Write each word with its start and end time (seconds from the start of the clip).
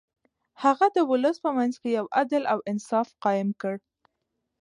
هغه 0.63 0.87
د 0.95 0.97
ولس 1.11 1.35
په 1.45 1.49
منځ 1.57 1.73
کې 1.81 1.89
يو 1.97 2.05
عدل 2.19 2.43
او 2.53 2.59
انصاف 2.71 3.07
قايم 3.23 3.49
کړ. 3.61 3.75